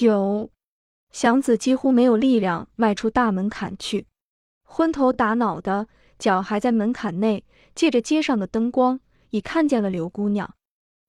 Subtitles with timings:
[0.00, 0.48] 九，
[1.10, 4.06] 祥子几乎没有力量迈出大门槛去，
[4.64, 5.88] 昏头打脑的，
[6.18, 10.54] 脚还在门槛内，借着街上的灯光，已看见了刘姑娘。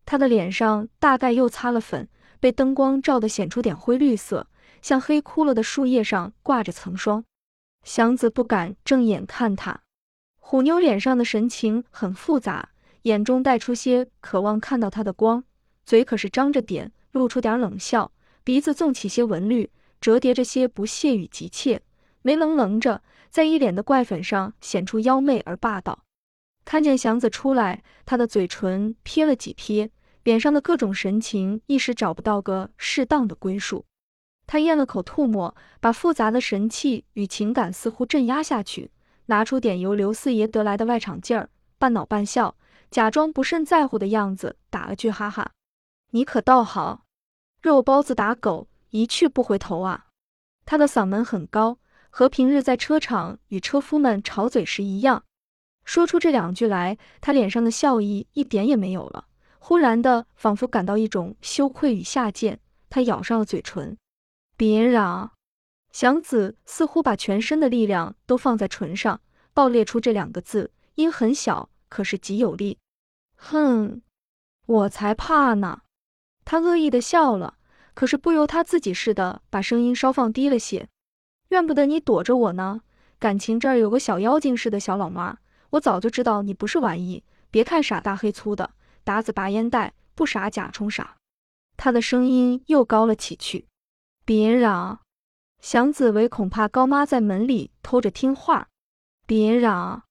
[0.05, 2.09] 她的脸上大概又擦了粉，
[2.41, 4.47] 被灯光照得显出点灰绿色，
[4.81, 7.23] 像黑枯了的树叶上挂着层霜。
[7.85, 9.83] 祥子不敢正眼看她，
[10.37, 12.71] 虎妞脸上的神情很复杂，
[13.03, 15.45] 眼中带出些渴望看到他的光，
[15.85, 18.11] 嘴可是张着点，露出点冷笑。
[18.43, 21.81] 鼻子纵起些纹绿，折叠着些不屑与急切，
[22.21, 26.03] 眉棱棱着，在一脸的怪粉上显出妖媚而霸道。
[26.65, 29.91] 看见祥子出来，他的嘴唇撇了几撇，
[30.23, 33.85] 脸上的各种神情一时找不到个适当的归属。
[34.47, 38.91] 他咽了口唾沫，把复杂的神气与情感似乎镇压下去，
[39.27, 42.55] 拿出点由刘四爷得来的外场劲儿，半恼半笑，
[42.89, 45.51] 假装不甚在乎的样子，打了句哈哈
[46.11, 47.03] ：“你可倒好。”
[47.61, 50.07] 肉包子打狗，一去不回头啊！
[50.65, 51.77] 他的嗓门很高，
[52.09, 55.23] 和平日在车场与车夫们吵嘴时一样。
[55.85, 59.27] 说出这两句来，他脸上的笑意一点也没有了。
[59.59, 62.59] 忽然的，仿佛感到一种羞愧与下贱，
[62.89, 63.95] 他咬上了嘴唇。
[64.57, 65.31] 别嚷！
[65.91, 69.21] 祥子似乎把全身的力量都放在唇上，
[69.53, 72.79] 爆裂出这两个字，音很小，可是极有力。
[73.35, 74.01] 哼，
[74.65, 75.81] 我才怕呢！
[76.51, 77.55] 他恶意的笑了，
[77.93, 80.89] 可是不由他自己似的，把声音稍放低了些。
[81.47, 82.81] 怨不得你躲着我呢，
[83.19, 85.37] 感情这儿有个小妖精似的小老妈，
[85.69, 87.23] 我早就知道你不是玩意。
[87.49, 88.71] 别看傻大黑粗的，
[89.05, 91.15] 打子拔烟袋，不傻假充傻。
[91.77, 93.67] 他的声音又高了起去。
[94.25, 94.99] 别嚷，
[95.61, 98.67] 祥子唯恐怕高妈在门里偷着听话。
[99.25, 100.03] 别嚷，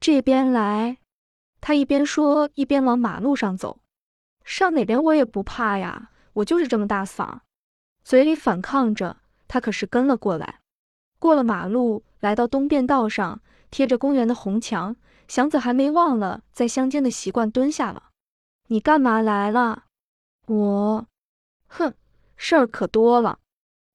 [0.00, 0.98] 这边来。
[1.60, 3.78] 他一边说，一边往马路上走。
[4.46, 7.40] 上哪边我也不怕呀，我就是这么大嗓，
[8.04, 9.18] 嘴里反抗着。
[9.48, 10.60] 他可是跟了过来，
[11.18, 14.96] 过了马路，来到东便道上，贴着公园的红墙。
[15.26, 18.10] 祥子还没忘了在乡间的习惯，蹲下了。
[18.68, 19.86] 你干嘛来了？
[20.46, 21.06] 我，
[21.66, 21.94] 哼，
[22.36, 23.40] 事儿可多了。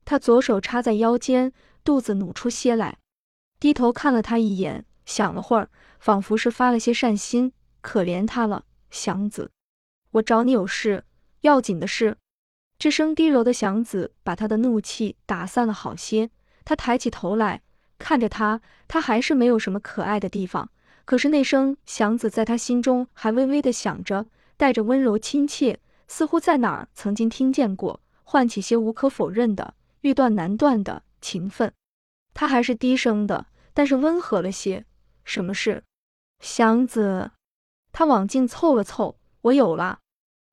[0.03, 1.53] 他左手插在腰间，
[1.85, 2.97] 肚子努出些来，
[3.59, 9.51] 低头看了他一眼，想了会儿，仿佛是发了些善心，可怜他了，祥子。
[10.11, 11.05] 我找你有事，
[11.41, 12.17] 要紧的事。
[12.77, 16.29] 这声低柔的响子把他的怒气打散了好些。
[16.65, 17.61] 他抬起头来
[17.97, 20.69] 看着他，他还是没有什么可爱的地方。
[21.05, 24.25] 可是那声响子在他心中还微微的响着，
[24.57, 31.73] 带着温柔亲切，似乎在哪儿曾经听见过，唤起些无可否认的、欲断难断的情分。
[32.33, 34.85] 他还是低声的，但是温和了些。
[35.23, 35.83] 什么事？
[36.39, 37.31] 祥子，
[37.91, 39.17] 他往近凑了凑。
[39.41, 40.00] 我有了。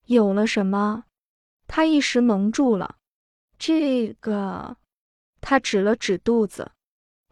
[0.09, 1.05] 有了什么？
[1.67, 2.97] 他一时蒙住了。
[3.59, 4.79] 这个，
[5.43, 6.73] 他指了指肚子。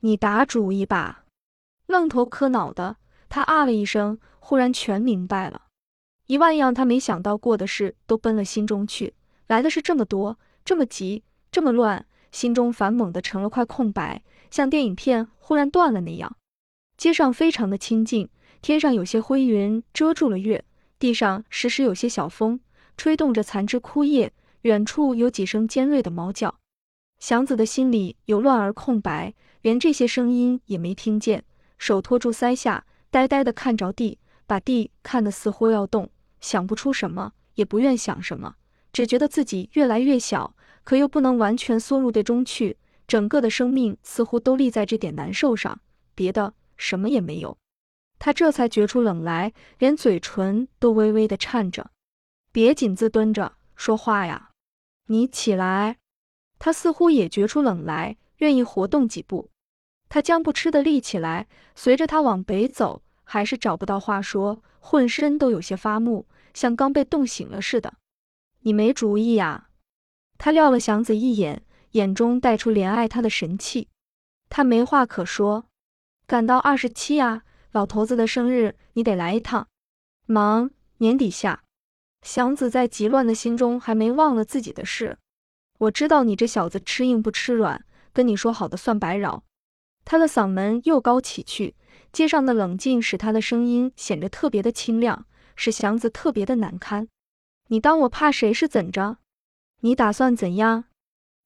[0.00, 1.24] 你打主意吧。
[1.86, 2.98] 愣头磕脑的，
[3.30, 5.68] 他啊了一声，忽然全明白了。
[6.26, 9.14] 一万样他没想到过的事都奔了心中去。
[9.46, 16.36] 来的是这么多，这么急，这么乱，心中反猛的成了块空白，像电影片忽然断了那样。
[16.98, 18.28] 街上非常的清静，
[18.60, 20.62] 天上有些灰云遮住了月，
[20.98, 22.60] 地上时时有些小风。
[22.96, 26.58] 吹动着残枝枯叶，远处有几声尖锐的猫叫。
[27.18, 31.44] 祥子的心里有乱而空白，连这些声音也没听见。
[31.78, 38.56] 手托住腮下，呆呆地看着地，把地看得似乎要动，想不出什么，也不愿想什么，
[38.92, 40.54] 只觉得自己越来越小，
[40.84, 42.76] 可又不能完全缩入地中去。
[43.06, 45.80] 整个的生命似乎都立在这点难受上，
[46.14, 47.56] 别的什么也没有。
[48.18, 51.90] 他这才觉出冷来，连嘴唇都微微地颤着。
[52.56, 54.52] 别紧自蹲着说话呀！
[55.08, 55.98] 你起来。
[56.58, 59.50] 他似乎也觉出冷来，愿意活动几步。
[60.08, 67.92] 他将不吃的立起来，随着他往北走，还是找不到话说，浑身都有些发木，像刚被冻醒了似的。
[68.60, 69.68] 你没主意呀？
[70.38, 73.88] 他撂了祥子一眼，眼中带出怜爱他的神气。
[74.48, 75.66] 他没话可说。
[76.26, 77.42] 赶到二十七啊，
[77.72, 79.68] 老头子的生日，你得来一趟。
[80.24, 81.64] 忙，年底下。
[82.26, 85.16] 祥子在急乱的心中还没忘了自己的事。
[85.78, 89.44] 我知道你这小子吃硬不吃软，跟你说好的算白饶。
[90.04, 91.76] 他的嗓门又高起去，
[92.12, 97.06] 街上的冷静使他的声音显得特别的清亮，使祥子特别的难堪。
[97.68, 99.18] 你当我怕谁是怎着？
[99.82, 100.86] 你打算怎样？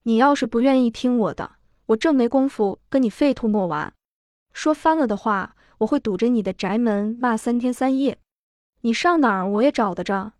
[0.05, 1.57] 你要是不愿意听我的，
[1.89, 3.93] 我正没工夫跟你废吐沫完。
[4.55, 8.19] 说翻了的话，我会堵着你的宅门骂三天三夜。
[8.81, 10.33] 你上哪儿我也找得着。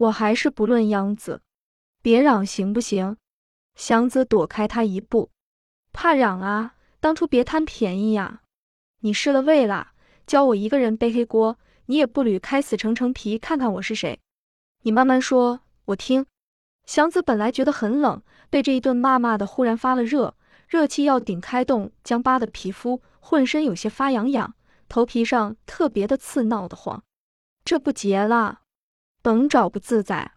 [0.00, 1.42] 我还是不论秧子，
[2.00, 3.18] 别嚷行不行？
[3.74, 5.30] 祥子躲开他一步，
[5.92, 6.76] 怕嚷啊！
[7.00, 8.40] 当初别贪便宜呀！
[9.00, 9.92] 你失了位了，
[10.26, 14.18] 教我一个人背黑锅，你也不捋开死撑撑皮看看我是谁？
[14.84, 16.24] 你慢慢说，我听。
[16.86, 20.34] 祥子本来觉得很冷，被这一顿骂骂的，忽然发了热，
[20.66, 24.54] 热气要顶开冻僵巴的皮肤，浑身有些发痒痒，
[24.88, 27.02] 头皮上特别的刺，闹得慌。
[27.62, 28.59] 这不结了，
[29.22, 30.32] 甭找不自在。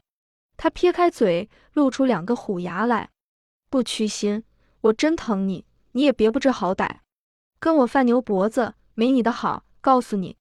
[0.57, 3.09] 他撇开嘴，露出两个虎牙来。
[3.69, 4.44] 不屈心，
[4.81, 7.00] 我真疼你，你也别不知好歹，
[7.59, 9.65] 跟我犯牛脖子，没你的好。
[9.81, 10.38] 告诉你，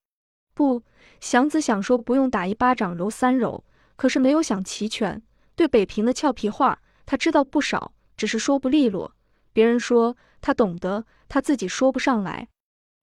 [0.55, 0.83] 不。
[1.19, 3.65] 祥子想说不用打一巴掌揉三揉，
[3.97, 5.23] 可是没有想齐全。
[5.56, 9.15] 对北平的俏皮话，他知道不少，只是说不利落。
[9.53, 12.49] 别人说他懂得，他自己说不上来。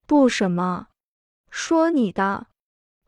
[0.06, 0.88] 不什么，
[1.50, 2.46] 说你的。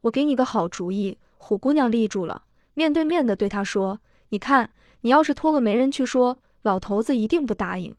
[0.02, 1.19] 我给你个好主意。
[1.44, 2.44] 虎姑娘立住了，
[2.74, 3.98] 面对面的对他说
[4.30, 7.96] ：“你看，你要是托个媒人去说。”老头子一定不答应。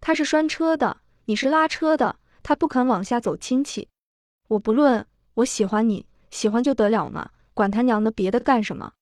[0.00, 3.88] 他是拴车的，你是拉车的，他不肯往下走亲戚。
[4.46, 5.04] 我不论，
[5.34, 8.92] 我喜欢你，喜欢就得了嘛，管他娘的别的干什么？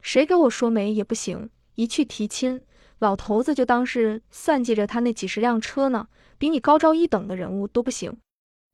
[0.00, 1.50] 谁给我说媒也不行。
[1.74, 2.62] 一去提亲，
[3.00, 6.06] 老头子就当是算计着他那几十辆车呢，
[6.38, 8.16] 比你高招一等的人物都不行。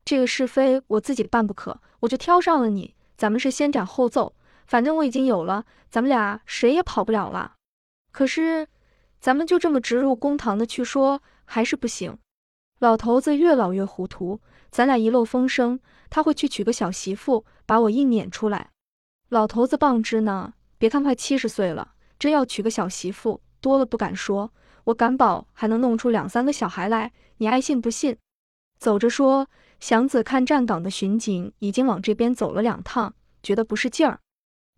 [0.04, 2.94] 这个是非我自己办不可，我就挑上了你。
[3.16, 4.34] 咱们是先斩后奏，
[4.70, 7.56] 反正我已经有了，咱们俩谁也跑不了了。
[8.12, 8.68] 可是。
[9.20, 12.16] 咱们就这么直入公堂的去说，还是不行。
[12.78, 14.40] 老头子越老越糊涂，
[14.70, 15.78] 咱俩一漏风声，
[16.08, 18.70] 他会去娶个小媳妇，把我硬撵出来。
[19.28, 24.50] 老头子棒知呢，别看快七十岁了，真要娶个小媳妇，多了不敢说，
[24.84, 27.12] 我敢保还能弄出两三个小孩来。
[27.36, 28.16] 你爱信不信？
[28.78, 29.48] 走着说，
[29.80, 33.12] 祥子看站岗的巡警已经往这边走了两趟，
[33.42, 34.20] 觉得不是劲儿，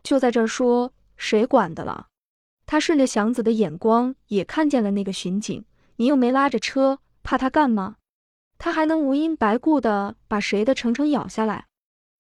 [0.02, 2.08] 就在这儿说，谁管的了？
[2.66, 5.64] 他顺着祥子的眼光，也看见了那个巡警。
[5.96, 7.96] 你又没拉着车，怕他干吗？
[8.58, 11.66] 他还能无因白故的把谁的程程咬下来？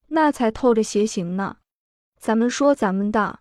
[0.08, 1.56] 那才透着邪行呢。
[2.18, 3.40] 咱们说咱们的。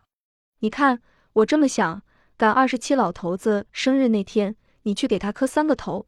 [0.60, 1.02] 你看，
[1.34, 2.02] 我这么想，
[2.38, 6.08] 赶二十七老头子生日那天，你去给他磕三个头。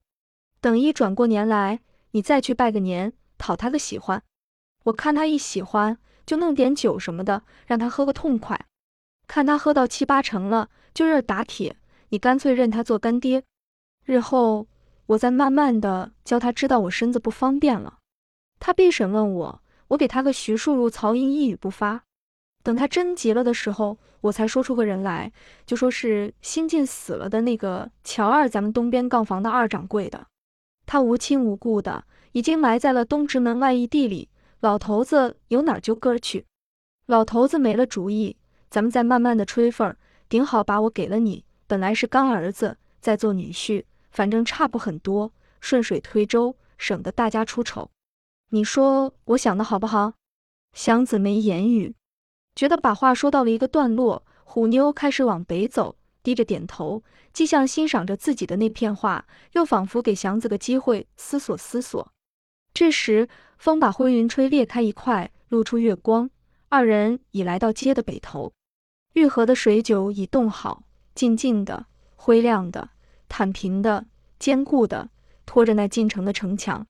[0.62, 1.82] 等一转过年来，
[2.12, 4.24] 你再去拜个年，讨他个喜欢。
[4.86, 8.60] 我看他一喜欢，就弄点酒什么的，让他喝个痛快。
[9.28, 10.70] 看他喝到七八成了。
[10.94, 11.76] 就热打铁，
[12.10, 13.42] 你干脆认他做干爹，
[14.06, 14.68] 日后
[15.08, 17.98] 我再慢慢的教他知道我身子不方便了。
[18.60, 22.04] 他必审问我，我给他个徐庶入曹营，一语不发。
[22.62, 25.32] 等他真急了的时候，我才说出个人来，
[25.66, 30.28] 就说是新晋死了的那个乔二，咱们东边杠房的二掌柜的。
[30.86, 32.04] 他无亲无故的，
[32.34, 34.30] 已经埋在了东直门外一地里。
[34.64, 36.46] 老头子有哪儿就个儿去。
[37.08, 38.38] 老头子没了主意，
[38.70, 39.98] 咱们再慢慢的吹风儿。
[40.30, 47.92] 顶好把我给了你，本来是干儿子，再做女婿，反正差不很多，顺水推舟，省得大家出丑。
[48.52, 50.14] 你说我想的好不好？
[50.72, 51.94] 祥子没言语，
[52.56, 54.24] 觉得把话说到了一个段落。
[54.46, 62.14] 虎妞开始往北走，低着点头，既像欣赏着自己的那片话，又仿佛给祥子个机会思索思索。
[62.74, 66.30] 这时，风把灰云吹裂开一块，露出月光。
[66.70, 68.52] 二人已来到街的北头。
[69.14, 70.84] 玉河的水酒已冻好，
[71.14, 71.86] 静静的、
[72.16, 72.90] 灰亮的、
[73.30, 74.08] 坦平的、
[74.40, 75.12] 坚固的，
[75.46, 76.88] 托着那进城的城墙。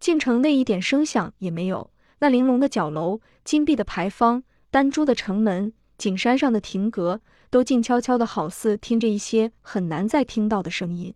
[0.00, 7.20] 进城内一点声响也没有，那玲珑的角楼、金碧的牌坊、丹珠的城门、景山上的亭阁，
[7.50, 11.12] 都静悄悄的，好似听着一些很难再听到的声音。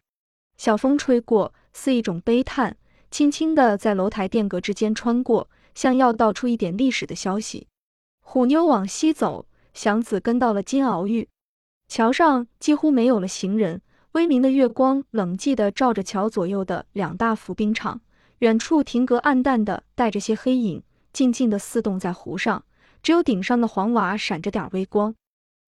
[0.59, 2.77] 小风吹过，似一种悲叹，
[3.13, 7.69] 轻轻的在楼台殿阁之间穿过，像要道出一点历史的消息。
[8.21, 9.47] 虎妞往西走。
[9.75, 11.29] 祥子跟到了金鳌玉
[11.89, 13.81] 桥上，几乎没有了行人。
[14.13, 18.03] 微明的月光冷寂地照着桥左右的两大浮冰场，
[18.41, 22.65] 远处亭阁暗淡的带着些黑影，静静地似动在湖上。
[23.03, 25.15] 只有顶上的黄瓦闪着点微光，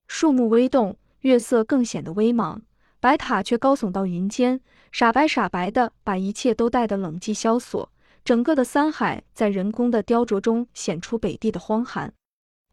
[0.06, 2.60] 树木微动，月色更显得微茫。
[3.00, 4.60] 白塔却高耸到云间，
[4.94, 7.90] 傻白傻白的，把一切都带得冷寂萧索。
[8.24, 12.14] 整个的三海在人工的雕琢中显出北地的荒寒。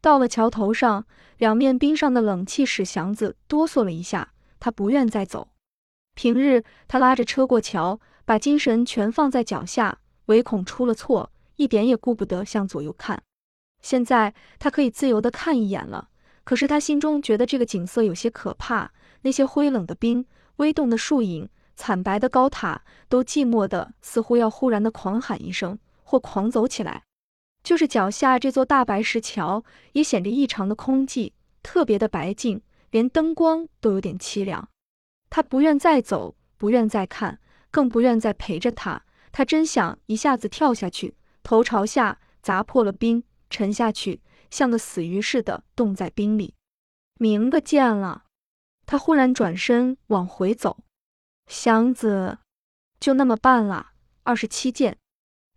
[0.00, 1.04] 到了桥头上，
[1.38, 5.48] 两面冰上的冷气使祥子哆嗦了一下，他不愿再走。
[6.14, 13.20] 平日他拉着车过桥，把精神全放在脚下，唯恐出了错，一点也顾不得向左右看。
[13.80, 16.08] 现在他可以自由地看一眼了，
[16.44, 18.92] 可是他心中觉得这个景色有些可怕。
[19.22, 20.24] 那些灰冷的冰，
[20.56, 21.48] 微动的树影，
[21.82, 27.02] 惨白的高塔，都寂寞的似乎要忽然的狂喊一声，或狂走起来。
[27.64, 32.62] 就是脚下这座大白石桥，也显着异常的空寂，特别的白净，
[32.92, 34.68] 连灯光都有点凄凉。
[35.28, 37.40] 他不愿再走，不愿再看，
[37.72, 39.02] 更不愿再陪着他。
[39.32, 44.20] 他真想一下子跳下去，头朝下砸破了冰，沉下去，
[44.52, 46.54] 像个死鱼似的冻在冰里。
[47.18, 48.22] 明个见了！
[48.86, 50.78] 他忽然转身往回走。
[51.52, 52.38] 祥子，
[52.98, 53.90] 就那么办了。
[54.22, 54.96] 二十七件。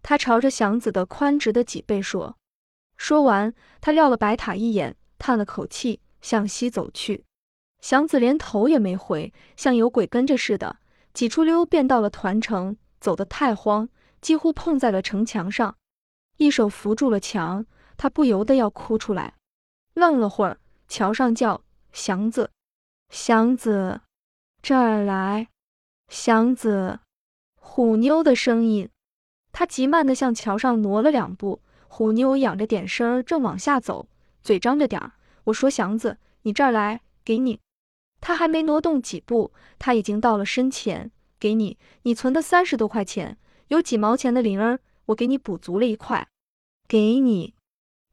[0.03, 2.35] 他朝着祥子的宽直的脊背说。
[2.97, 7.23] 说完，他撂了白塔一眼，叹了口气，向西走去。
[7.79, 10.79] 祥子连头也没回，像有鬼跟着似的，
[11.13, 12.75] 几处溜便到了团城。
[12.99, 13.87] 走得太慌，
[14.19, 15.77] 几乎碰在了城墙上，
[16.35, 19.35] 一手扶住了墙，他不由得要哭出来。
[19.93, 20.59] 愣了会儿，
[20.89, 22.51] 桥上叫祥子，
[23.09, 24.01] 祥子，
[24.61, 25.47] 这儿来，
[26.07, 27.00] 祥子，
[27.59, 28.89] 虎妞的声音。
[29.51, 34.07] 他急慢地向桥上挪了两步，虎妞仰着点身儿，正往下走，
[34.43, 35.13] 嘴张着点儿。
[35.45, 37.59] 我说祥子，你这儿来，给你。
[38.21, 41.12] 他还没挪动几步，他已经到了身前。
[41.39, 46.27] 给你，你存的三十多块钱，有几毛钱的零儿，我给你补足了一块。
[46.88, 47.53] 给你，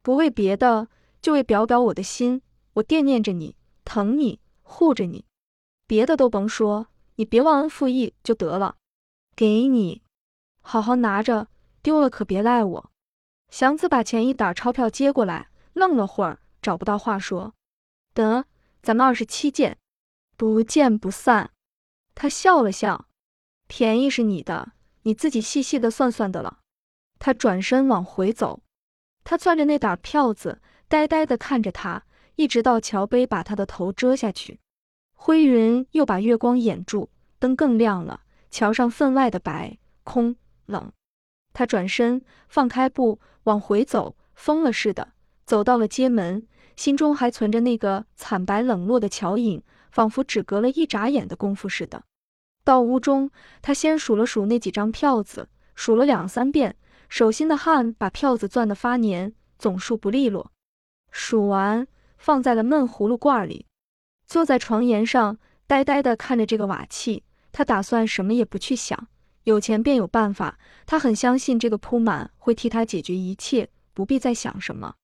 [0.01, 0.87] 不为别的，
[1.21, 2.41] 就为表表我的心，
[2.73, 5.25] 我惦念着你，疼你，护着你，
[5.87, 8.77] 别的都甭说，你别忘恩负义就得了。
[9.35, 10.03] 给你，
[10.61, 11.47] 好好拿着，
[11.81, 12.91] 丢了可别赖我。
[13.49, 17.53] 祥子把钱一沓钞票接过来，愣了会儿，找不到话说。
[18.13, 18.45] 得，
[18.81, 19.77] 咱们二十七件，
[20.37, 21.51] 不见不散。
[22.15, 23.07] 他笑了笑。
[23.67, 26.59] 便宜是你的，你自己细细的算算的了。
[27.17, 28.61] 他转身往回走，
[29.23, 32.05] 他攥着那沓票子，呆呆的看着他，
[32.35, 34.59] 一直到桥碑把他的头遮下去，
[35.25, 38.19] 灰云又把月光掩住，灯更亮了，
[38.51, 40.91] 桥上分外的白空冷。
[41.53, 45.13] 他转身放开步往回走，疯了似的
[45.45, 52.03] 走到了街门，心中还存着那个惨白冷落的桥影，仿佛只隔了一眨眼的功夫似的。
[52.65, 56.75] 到屋中，他先数了数那几张票子，数了两三遍，
[57.07, 60.51] 手心的汗把票子攥得发黏，总数不利落。
[61.11, 61.87] 数完，
[62.17, 63.65] 放在了闷葫芦罐里，
[64.33, 65.37] 坐在床沿上，
[65.67, 67.21] 呆呆地看着这个瓦器。
[67.51, 69.07] 他打算什么也不去想，
[69.43, 70.57] 有钱便有办法。
[70.87, 74.95] 他很相信这个铺满会替他解决一切，不必再想什么。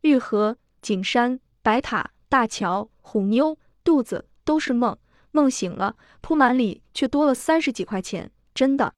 [0.00, 4.96] 玉河、景山、白塔、大桥、虎妞、肚子，都是梦。
[5.32, 8.94] 梦醒了，铺满里却多了三十几块钱，真的。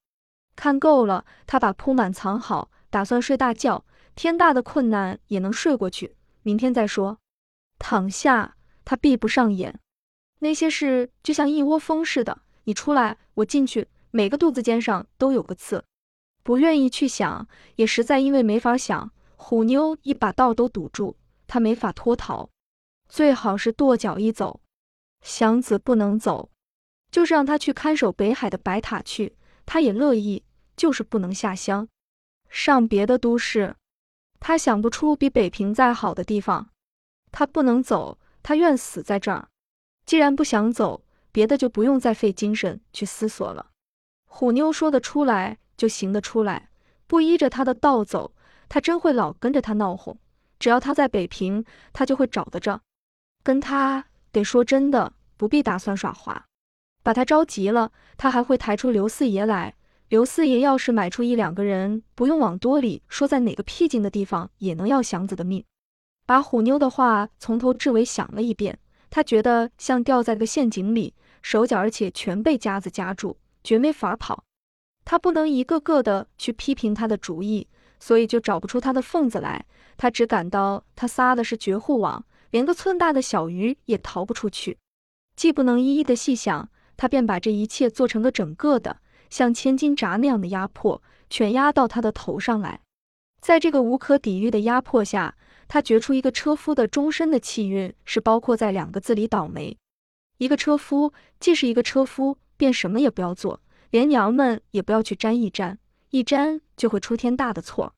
[0.54, 3.84] 看够了，他把铺满藏好，打算睡大觉。
[4.14, 7.18] 天大的困难也能睡过去，明天再说。
[7.80, 9.78] 躺下，他闭不上眼。
[10.40, 15.84] 那些事就像一窝蜂似的，你出来，我进去，每个肚子尖上都有个刺。
[16.42, 17.46] 不愿意去想，
[17.76, 19.10] 也实在因为没法想。
[19.36, 22.50] 虎妞一把道都堵住，他没法脱逃，
[23.08, 24.60] 最好是跺脚一走。
[25.20, 26.50] 祥子不能走，
[27.10, 29.36] 就是让他去看守北海的白塔去，
[29.66, 30.44] 他也乐意。
[30.74, 31.86] 就是不能下乡，
[32.48, 33.76] 上别的都市。
[34.40, 36.70] 他想不出比北平再好的地方。
[37.30, 39.48] 他不能走，他愿死在这儿。
[40.04, 43.70] 既然不想走，别的就不用再费精神去思索了。
[44.26, 46.70] 虎妞说得出来就行得出来，
[47.06, 48.34] 不依着他的道走，
[48.68, 50.18] 他真会老跟着他闹哄。
[50.58, 52.80] 只要他在北平，他就会找得着，
[53.42, 54.06] 跟他。
[54.30, 56.46] 得说真的，不必打算耍滑，
[57.02, 59.74] 把他着急了，他还会抬出刘四爷来。
[60.08, 65.64] 刘四爷要是买出一两个人，不用往多里说，在哪个僻静的地方也能要祥子的命。
[66.32, 68.78] 把虎妞的话从头至尾想了一遍，
[69.10, 71.12] 他觉得像掉在个陷阱里，
[71.42, 74.42] 手脚而且全被夹子夹住，绝没法跑。
[75.04, 77.68] 他不能一个个的去批评他的主意，
[78.00, 79.62] 所以就找不出他的缝子来。
[79.98, 82.24] 他只感到他撒的是绝户网。
[82.48, 84.78] 连个寸大的小鱼也逃不出去，
[85.36, 88.96] 既不能一一的细想，他便把这一切做成个整个的，
[89.28, 92.80] 像千斤闸那样的压迫，全压到他的头上来。
[93.42, 95.34] 在这个无可抵御的压迫下，
[95.72, 99.78] 他觉出一个车夫的终身的气运是包括在两个字里：倒霉。
[100.36, 105.78] 一个车夫既是一个车夫，便什么也不要做，连娘们也不要去沾一沾，
[106.10, 107.94] 一沾就会出天大的错。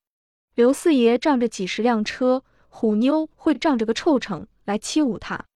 [0.54, 2.44] 刘四爷仗着几十辆车。
[2.68, 5.46] 虎妞会仗着个臭成来欺侮他，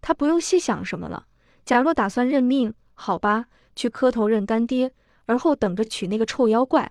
[0.00, 1.28] 他不用细想什么了。
[1.64, 3.46] 假若打算认命，好吧，
[3.76, 4.92] 去磕头认干爹，
[5.26, 6.90] 而后等着娶那个臭妖怪；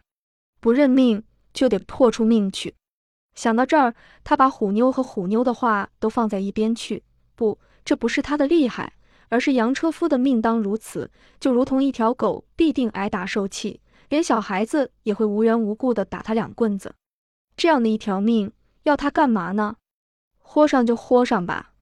[0.62, 2.76] 不认命，就得破出命去。
[3.36, 7.04] 想到这儿，他把虎妞和虎妞的话都放在一边去。
[7.36, 8.94] 不，这不是他的厉害，
[9.30, 11.10] 而是杨车夫的命当如此，
[11.40, 16.94] 就如同一条狗必定挨打受气，连小孩子也会无缘无故的打他两棍子，
[17.56, 18.52] 这样的一条命。
[18.84, 19.76] 要他干嘛呢？
[20.40, 21.74] 豁上就豁上吧。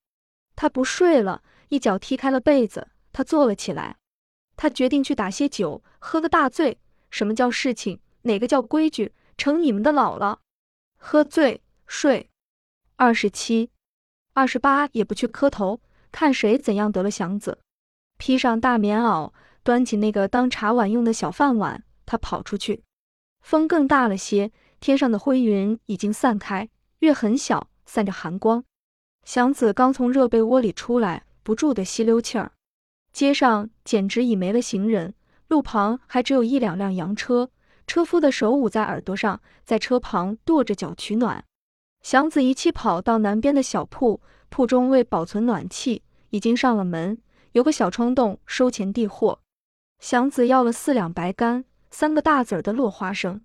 [0.56, 3.96] 他不睡了，一脚踢开了被子，他坐了起来。
[4.56, 6.80] 他决定去打些酒，喝个大醉。
[7.10, 8.00] 什么叫事情？
[8.24, 9.14] 哪个叫规矩？
[9.38, 10.40] 成你们的老了，
[10.98, 12.30] 喝醉睡。
[12.96, 13.70] 二十七、
[14.34, 15.80] 二十八也不去磕头，
[16.12, 17.60] 看谁怎样得了祥子。
[18.18, 19.32] 披上大棉袄，
[19.64, 22.84] 端起那个当茶碗用的小饭碗，他跑出去。
[23.42, 26.68] 风更大了些，天上的灰云已经散开，
[27.00, 28.64] 月很小，散着寒光。
[29.24, 32.52] 祥子刚从热被窝里出来，不住的吸溜气儿。
[33.14, 35.14] 街上简直已没了行人，
[35.48, 37.52] 路旁还只有一两辆洋车，
[37.88, 41.44] 车夫的手捂在耳朵上，在车旁跺着脚取暖。
[42.04, 47.18] 祥子一气跑到南边的小铺，铺中为保存暖气，已经上了门，
[47.54, 49.40] 有个小窗洞收钱递货。
[50.00, 53.42] 祥子要了四两白干，三个大子儿的落花生，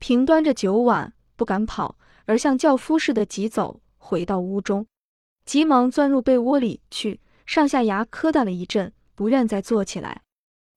[0.00, 4.86] 平端着酒碗，不敢跑，而像轿夫似的急走，回到屋中，
[5.44, 8.92] 急忙钻入被窝里去，上下牙磕打了一阵。
[9.16, 10.22] 不愿再坐起来，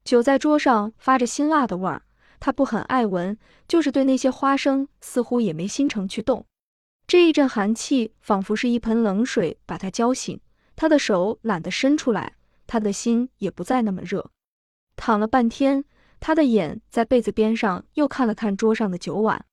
[0.03, 2.03] 酒在桌上发着辛辣的味儿，
[2.39, 6.45] 他不很爱闻，就是对那些花生似乎也没心成去动。
[7.05, 10.39] 这一阵寒气仿佛是一盆冷水把他浇醒，
[10.75, 14.29] 他的手懒得伸出来，他的心也不再那么热。
[14.95, 15.85] 躺了半天，
[16.19, 19.45] 他的眼在被子边上又看了看桌上的酒碗，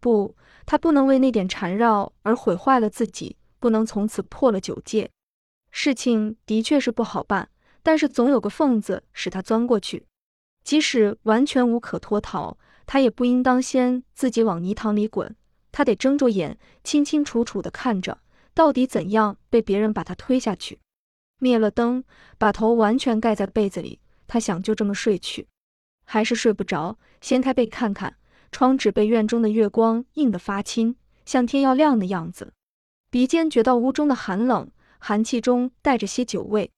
[0.00, 0.36] 不，
[0.66, 5.10] 他不能为那点缠绕而毁坏了自己，不能从此破了酒戒。
[5.70, 7.48] 事情的确是不好办。
[7.84, 10.06] 但是总有个缝子使他钻过去，
[10.64, 15.34] 即使完全无可脱逃，他也不应当先自己往泥塘里滚。
[15.70, 18.18] 他得睁着眼，清清楚楚地看着，
[18.52, 20.78] 到底怎样被别人把他推下去。
[21.38, 22.04] 灭了灯，
[22.38, 25.48] 把头完全盖在被子里，他想就这么睡去，
[26.04, 26.98] 还是睡不着。
[27.20, 28.16] 掀开被看看，
[28.50, 32.52] 窗纸被院中的月光映得发青，像天要亮的样子。
[33.10, 36.70] 鼻尖觉到屋中的寒冷，寒气中带着些酒味。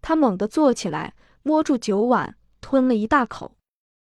[0.00, 3.52] 他猛地坐起来，摸住酒碗，吞了一大口。